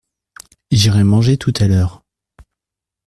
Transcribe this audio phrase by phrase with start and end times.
[0.71, 2.01] J’irai manger tout à l’heure.